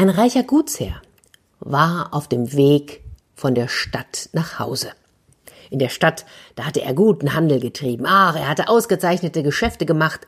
[0.00, 1.02] Ein reicher Gutsherr
[1.58, 3.02] war auf dem Weg
[3.34, 4.92] von der Stadt nach Hause.
[5.70, 6.24] In der Stadt,
[6.54, 8.04] da hatte er guten Handel getrieben.
[8.06, 10.24] Ach, er hatte ausgezeichnete Geschäfte gemacht.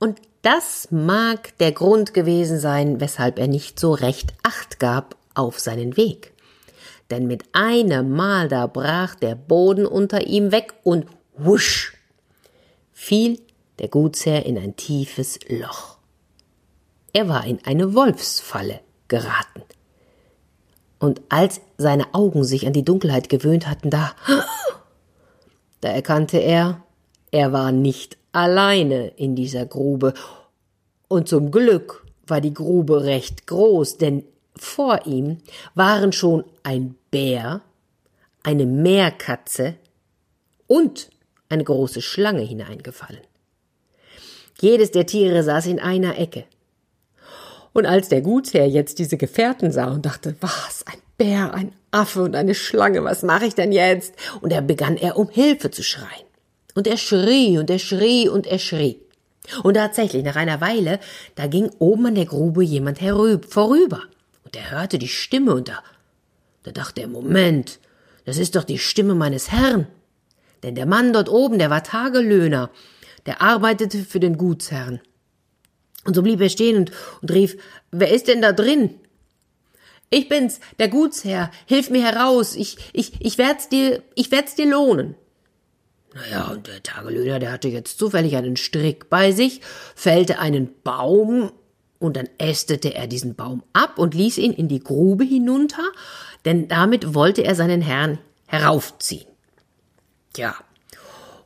[0.00, 5.58] Und das mag der Grund gewesen sein, weshalb er nicht so recht Acht gab auf
[5.58, 6.34] seinen Weg.
[7.10, 11.06] Denn mit einem Mal da brach der Boden unter ihm weg und
[11.38, 11.94] wusch
[12.92, 13.40] fiel
[13.78, 15.96] der Gutsherr in ein tiefes Loch.
[17.14, 19.62] Er war in eine Wolfsfalle geraten.
[20.98, 24.12] Und als seine Augen sich an die Dunkelheit gewöhnt hatten, da,
[25.82, 26.82] da erkannte er,
[27.30, 30.14] er war nicht alleine in dieser Grube.
[31.08, 34.24] Und zum Glück war die Grube recht groß, denn
[34.56, 35.38] vor ihm
[35.74, 37.62] waren schon ein Bär,
[38.42, 39.74] eine Meerkatze
[40.66, 41.10] und
[41.48, 43.22] eine große Schlange hineingefallen.
[44.60, 46.44] Jedes der Tiere saß in einer Ecke.
[47.72, 52.22] Und als der Gutsherr jetzt diese Gefährten sah und dachte, was, ein Bär, ein Affe
[52.22, 54.14] und eine Schlange, was mache ich denn jetzt?
[54.40, 56.26] Und er begann er um Hilfe zu schreien.
[56.74, 59.00] Und er schrie und er schrie und er schrie.
[59.62, 61.00] Und tatsächlich, nach einer Weile,
[61.34, 64.02] da ging oben an der Grube jemand herüb, vorüber.
[64.44, 65.82] Und er hörte die Stimme und da,
[66.62, 67.78] da dachte er, Moment,
[68.24, 69.86] das ist doch die Stimme meines Herrn.
[70.62, 72.70] Denn der Mann dort oben, der war Tagelöhner,
[73.26, 75.00] der arbeitete für den Gutsherrn.
[76.04, 77.56] Und so blieb er stehen und, und rief,
[77.90, 79.00] wer ist denn da drin?
[80.10, 84.66] Ich bin's, der Gutsherr, hilf mir heraus, ich, ich, ich werd's dir, ich werd's dir
[84.66, 85.14] lohnen.
[86.14, 89.60] Naja, und der Tagelöhner, der hatte jetzt zufällig einen Strick bei sich,
[89.94, 91.52] fällte einen Baum
[92.00, 95.84] und dann ästete er diesen Baum ab und ließ ihn in die Grube hinunter,
[96.44, 99.28] denn damit wollte er seinen Herrn heraufziehen.
[100.32, 100.56] Tja,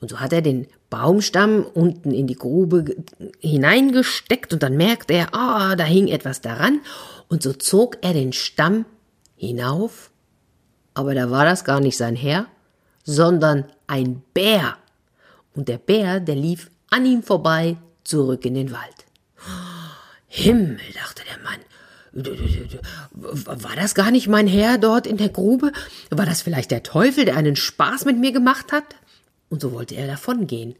[0.00, 2.96] und so hat er den Baumstamm unten in die Grube
[3.40, 6.80] hineingesteckt und dann merkte er, ah, da hing etwas daran
[7.28, 8.84] und so zog er den Stamm
[9.36, 10.10] hinauf,
[10.94, 12.46] aber da war das gar nicht sein Herr,
[13.04, 14.76] sondern ein Bär.
[15.54, 19.06] Und der Bär, der lief an ihm vorbei zurück in den Wald.
[20.26, 21.60] Himmel, dachte der Mann,
[23.12, 25.72] war das gar nicht mein Herr dort in der Grube?
[26.10, 28.84] War das vielleicht der Teufel, der einen Spaß mit mir gemacht hat?
[29.50, 30.76] Und so wollte er davongehen.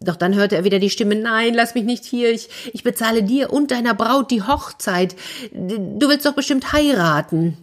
[0.00, 3.22] Doch dann hörte er wieder die Stimme, nein, lass mich nicht hier, ich, ich bezahle
[3.22, 5.14] dir und deiner Braut die Hochzeit.
[5.52, 7.58] Du willst doch bestimmt heiraten.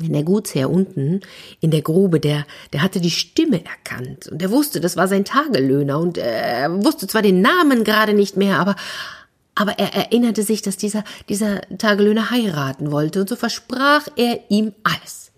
[0.00, 1.20] Denn der Gutsherr unten
[1.60, 5.26] in der Grube, der, der hatte die Stimme erkannt und er wusste, das war sein
[5.26, 8.74] Tagelöhner und er wusste zwar den Namen gerade nicht mehr, aber
[9.54, 14.72] aber er erinnerte sich, dass dieser, dieser Tagelöhner heiraten wollte, und so versprach er ihm
[14.82, 15.31] alles.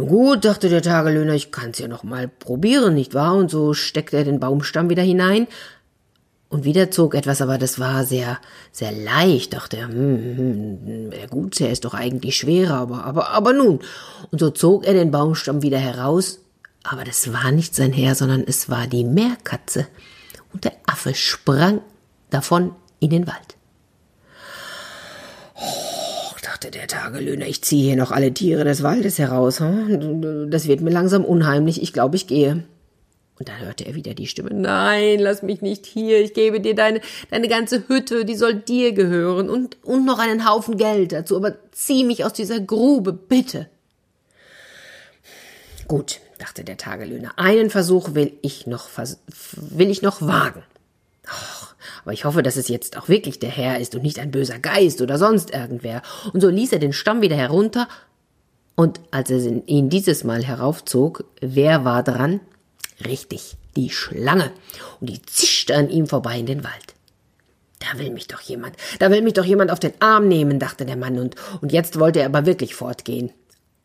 [0.00, 3.34] Nun gut, dachte der Tagelöhner, ich kann's ja noch mal probieren, nicht wahr?
[3.34, 5.46] Und so steckte er den Baumstamm wieder hinein.
[6.48, 8.38] Und wieder zog etwas, aber das war sehr,
[8.72, 9.88] sehr leicht, dachte er.
[9.88, 13.80] Hm, hm, hm, der Gutsherr ist doch eigentlich schwerer, aber, aber, aber nun.
[14.30, 16.38] Und so zog er den Baumstamm wieder heraus.
[16.82, 19.86] Aber das war nicht sein Herr, sondern es war die Meerkatze.
[20.54, 21.82] Und der Affe sprang
[22.30, 23.56] davon in den Wald.
[25.56, 26.30] Oh,
[26.60, 29.60] dachte der Tagelöhner, ich ziehe hier noch alle Tiere des Waldes heraus.
[29.60, 30.50] Hm?
[30.50, 32.64] Das wird mir langsam unheimlich, ich glaube, ich gehe.
[33.38, 36.74] Und dann hörte er wieder die Stimme, nein, lass mich nicht hier, ich gebe dir
[36.74, 37.00] deine,
[37.30, 41.54] deine ganze Hütte, die soll dir gehören und, und noch einen Haufen Geld dazu, aber
[41.72, 43.70] zieh mich aus dieser Grube, bitte.
[45.88, 48.90] Gut, dachte der Tagelöhner, einen Versuch will ich noch,
[49.56, 50.62] will ich noch wagen.
[51.26, 51.69] Och,
[52.02, 54.58] aber ich hoffe, dass es jetzt auch wirklich der Herr ist und nicht ein böser
[54.58, 56.02] Geist oder sonst irgendwer.
[56.32, 57.88] Und so ließ er den Stamm wieder herunter,
[58.80, 62.40] und als er ihn dieses Mal heraufzog, wer war dran?
[63.04, 64.52] Richtig, die Schlange.
[65.00, 66.94] Und die zischte an ihm vorbei in den Wald.
[67.78, 70.86] Da will mich doch jemand, da will mich doch jemand auf den Arm nehmen, dachte
[70.86, 73.32] der Mann, und, und jetzt wollte er aber wirklich fortgehen.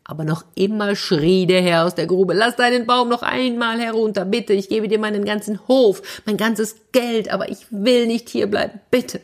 [0.08, 4.24] Aber noch immer schrie der Herr aus der Grube, lass deinen Baum noch einmal herunter,
[4.24, 8.80] bitte, ich gebe dir meinen ganzen Hof, mein ganzes Geld, aber ich will nicht hierbleiben,
[8.90, 9.20] bitte.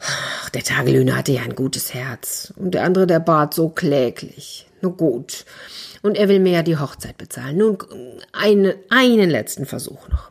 [0.00, 4.66] Ach, der Tagelöhner hatte ja ein gutes Herz, und der andere, der bat so kläglich.
[4.80, 5.44] Nur gut.
[6.02, 7.56] Und er will mir ja die Hochzeit bezahlen.
[7.56, 7.78] Nun,
[8.32, 10.30] eine, einen letzten Versuch noch.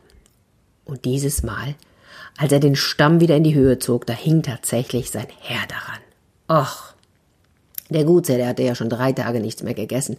[0.84, 1.74] Und dieses Mal,
[2.38, 6.62] als er den Stamm wieder in die Höhe zog, da hing tatsächlich sein Herr daran.
[6.62, 6.93] Och,
[7.90, 10.16] der Gutsherr, der hatte ja schon drei Tage nichts mehr gegessen.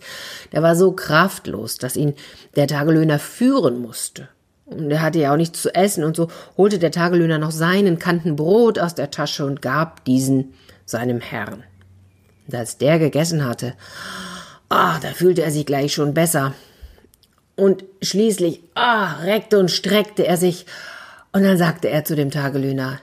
[0.52, 2.14] Der war so kraftlos, dass ihn
[2.56, 4.30] der Tagelöhner führen musste.
[4.66, 6.28] Und er hatte ja auch nichts zu essen, und so
[6.58, 10.54] holte der Tagelöhner noch seinen Kanten Brot aus der Tasche und gab diesen
[10.86, 11.64] seinem Herrn.
[12.48, 13.74] Und als der gegessen hatte,
[14.70, 16.54] ah, da fühlte er sich gleich schon besser.
[17.56, 20.66] Und schließlich, ah, reckte und streckte er sich,
[21.32, 23.00] und dann sagte er zu dem Tagelöhner,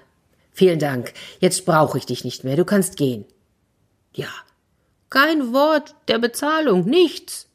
[0.52, 1.14] Vielen Dank.
[1.40, 2.56] Jetzt brauche ich dich nicht mehr.
[2.56, 3.24] Du kannst gehen.
[4.14, 4.28] Ja.
[5.12, 7.46] Kein Wort der Bezahlung, nichts.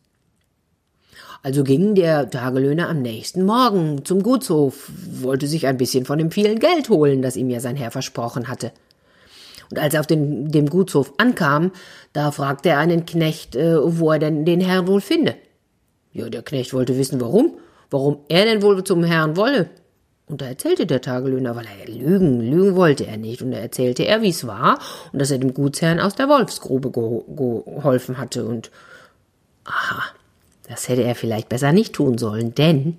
[1.42, 6.30] Also ging der Tagelöhner am nächsten Morgen zum Gutshof, wollte sich ein bisschen von dem
[6.30, 8.72] vielen Geld holen, das ihm ja sein Herr versprochen hatte.
[9.72, 11.72] Und als er auf den, dem Gutshof ankam,
[12.14, 15.34] da fragte er einen Knecht, äh, wo er denn den Herrn wohl finde.
[16.14, 17.58] Ja, der Knecht wollte wissen, warum,
[17.90, 19.68] warum er denn wohl zum Herrn wolle.
[20.28, 23.42] Und da erzählte der Tagelöhner, weil er lügen, lügen wollte er nicht.
[23.42, 24.80] Und da erzählte er, wie es war
[25.14, 28.46] und dass er dem Gutsherrn aus der Wolfsgrube geholfen hatte.
[28.46, 28.70] Und
[29.64, 30.04] aha,
[30.68, 32.98] das hätte er vielleicht besser nicht tun sollen, denn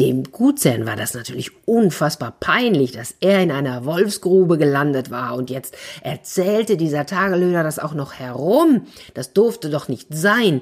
[0.00, 5.50] dem Gutsherrn war das natürlich unfassbar peinlich, dass er in einer Wolfsgrube gelandet war und
[5.50, 8.86] jetzt erzählte dieser Tagelöhner das auch noch herum.
[9.14, 10.60] Das durfte doch nicht sein.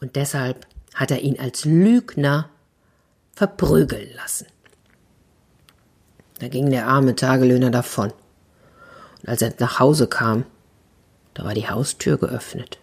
[0.00, 2.48] Und deshalb hat er ihn als Lügner
[3.34, 4.46] verprügeln lassen.
[6.38, 8.12] Da ging der arme Tagelöhner davon.
[9.22, 10.44] Und als er nach Hause kam,
[11.34, 12.78] da war die Haustür geöffnet.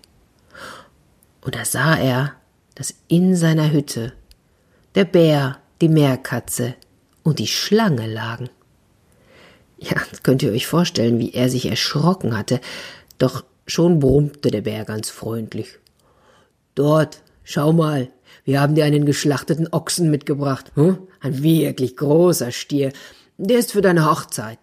[1.42, 2.34] Und da sah er,
[2.76, 4.14] dass in seiner Hütte
[4.96, 6.76] der Bär, die Meerkatze
[7.24, 8.50] und die Schlange lagen.
[9.78, 12.62] Ja, könnt ihr euch vorstellen, wie er sich erschrocken hatte,
[13.18, 15.80] doch schon brummte der Bär ganz freundlich.
[16.76, 18.10] Dort, schau mal,
[18.44, 20.72] wir haben dir einen geschlachteten Ochsen mitgebracht.
[20.76, 21.00] Hm?
[21.20, 22.92] Ein wirklich großer Stier.
[23.44, 24.60] Der ist für deine Hochzeit.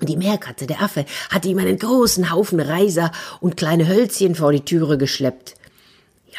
[0.00, 4.50] Und die Meerkatze, der Affe, hatte ihm einen großen Haufen Reiser und kleine Hölzchen vor
[4.50, 5.54] die Türe geschleppt.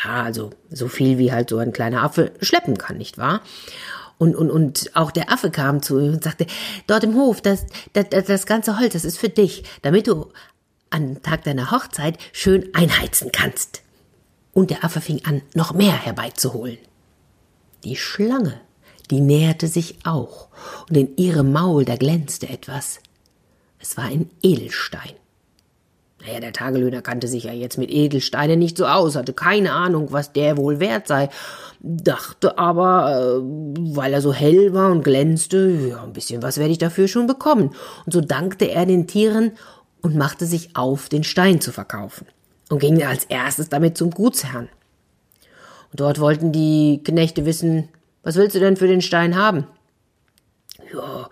[0.04, 3.42] Ja, also so viel wie halt so ein kleiner Affe schleppen kann, nicht wahr?
[4.18, 6.48] Und, und, und auch der Affe kam zu ihm und sagte,
[6.86, 10.28] dort im Hof, das, das, das ganze Holz, das ist für dich, damit du
[10.90, 13.84] am Tag deiner Hochzeit schön einheizen kannst.
[14.52, 16.78] Und der Affe fing an, noch mehr herbeizuholen.
[17.86, 18.60] Die Schlange,
[19.12, 20.48] die näherte sich auch,
[20.90, 23.00] und in ihrem Maul, da glänzte etwas.
[23.80, 25.14] Es war ein Edelstein.
[26.22, 30.12] Naja, der Tagelöhner kannte sich ja jetzt mit Edelsteinen nicht so aus, hatte keine Ahnung,
[30.12, 31.30] was der wohl wert sei,
[31.80, 36.72] dachte aber, äh, weil er so hell war und glänzte, ja, ein bisschen was werde
[36.72, 37.72] ich dafür schon bekommen.
[38.06, 39.54] Und so dankte er den Tieren
[40.02, 42.28] und machte sich auf, den Stein zu verkaufen
[42.70, 44.68] und ging als erstes damit zum Gutsherrn.
[45.92, 47.88] Und dort wollten die Knechte wissen,
[48.24, 49.68] was willst du denn für den Stein haben?
[50.94, 51.30] Ja,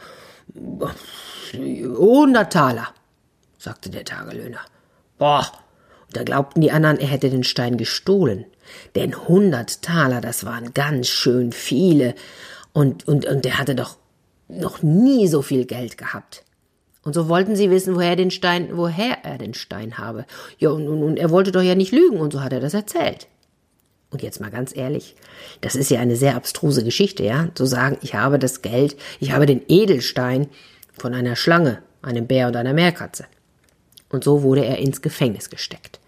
[1.53, 2.87] hundert Taler,
[3.57, 4.59] sagte der Tagelöhner.
[5.17, 5.51] Boah,
[6.07, 8.45] und da glaubten die anderen, er hätte den Stein gestohlen.
[8.95, 12.15] Denn hundert Taler, das waren ganz schön viele.
[12.73, 13.97] Und, und, und er hatte doch
[14.47, 16.43] noch nie so viel Geld gehabt.
[17.03, 20.25] Und so wollten sie wissen, woher den Stein, woher er den Stein habe.
[20.59, 22.73] Ja, und, und, und er wollte doch ja nicht lügen, und so hat er das
[22.73, 23.27] erzählt.
[24.09, 25.15] Und jetzt mal ganz ehrlich,
[25.61, 29.31] das ist ja eine sehr abstruse Geschichte, ja, zu sagen, ich habe das Geld, ich
[29.31, 30.47] habe den Edelstein
[30.97, 33.25] von einer Schlange, einem Bär und einer Meerkatze.
[34.09, 35.99] Und so wurde er ins Gefängnis gesteckt.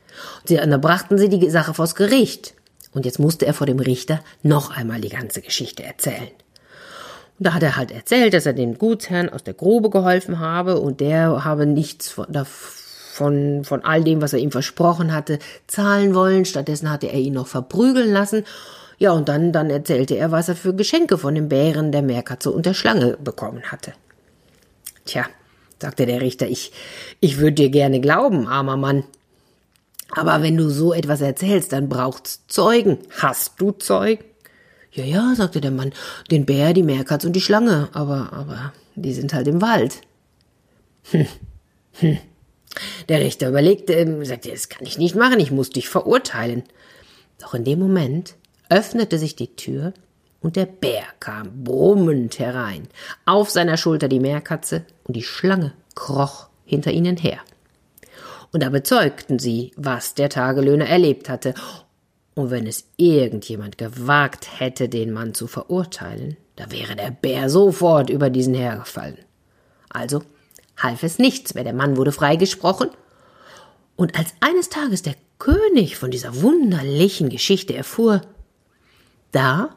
[0.41, 2.53] Und dann brachten sie die Sache vors Gericht.
[2.93, 6.29] Und jetzt musste er vor dem Richter noch einmal die ganze Geschichte erzählen.
[7.37, 10.79] Und da hat er halt erzählt, dass er dem Gutsherrn aus der Grube geholfen habe
[10.79, 12.25] und der habe nichts von,
[13.19, 16.45] von, von all dem, was er ihm versprochen hatte, zahlen wollen.
[16.45, 18.45] Stattdessen hatte er ihn noch verprügeln lassen.
[18.97, 22.49] Ja, und dann, dann erzählte er, was er für Geschenke von dem Bären, der Meerkatze
[22.49, 23.91] und der Schlange bekommen hatte.
[25.03, 25.25] Tja,
[25.81, 26.71] sagte der Richter, ich,
[27.19, 29.03] ich würde dir gerne glauben, armer Mann.
[30.11, 32.99] Aber wenn du so etwas erzählst, dann braucht's Zeugen.
[33.19, 34.23] Hast du Zeugen?
[34.91, 35.91] Ja, ja, sagte der Mann,
[36.31, 40.01] den Bär, die Meerkatze und die Schlange, aber, aber, die sind halt im Wald.
[41.11, 41.27] Hm,
[41.99, 42.17] hm.
[43.07, 46.63] Der Richter überlegte, ähm, sagte, das kann ich nicht machen, ich muss dich verurteilen.
[47.39, 48.35] Doch in dem Moment
[48.69, 49.93] öffnete sich die Tür
[50.41, 52.87] und der Bär kam brummend herein,
[53.25, 57.39] auf seiner Schulter die Meerkatze und die Schlange kroch hinter ihnen her.
[58.51, 61.53] Und da bezeugten sie, was der Tagelöhner erlebt hatte,
[62.35, 68.09] und wenn es irgendjemand gewagt hätte, den Mann zu verurteilen, da wäre der Bär sofort
[68.09, 69.17] über diesen hergefallen.
[69.89, 70.21] Also
[70.79, 72.89] half es nichts mehr, der Mann wurde freigesprochen,
[73.95, 78.21] und als eines Tages der König von dieser wunderlichen Geschichte erfuhr,
[79.31, 79.75] da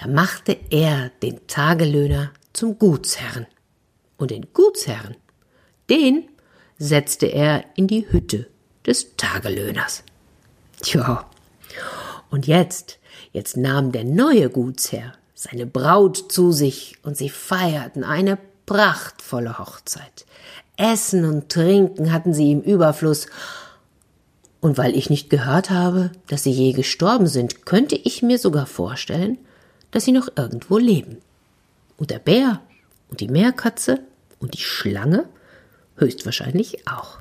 [0.00, 3.46] da machte er den Tagelöhner zum Gutsherrn.
[4.16, 5.16] Und den Gutsherrn,
[5.88, 6.28] den
[6.78, 8.46] setzte er in die Hütte
[8.86, 10.02] des Tagelöhners.
[10.80, 11.28] Tja,
[12.30, 12.98] und jetzt,
[13.32, 18.38] jetzt nahm der neue Gutsherr seine Braut zu sich und sie feierten eine
[18.70, 20.26] prachtvolle Hochzeit.
[20.76, 23.26] Essen und Trinken hatten sie im Überfluss.
[24.60, 28.66] Und weil ich nicht gehört habe, dass sie je gestorben sind, könnte ich mir sogar
[28.66, 29.38] vorstellen,
[29.90, 31.16] dass sie noch irgendwo leben.
[31.96, 32.60] Und der Bär
[33.08, 33.98] und die Meerkatze
[34.38, 35.28] Und die Schlange
[35.96, 37.18] höchstwahrscheinlich auch.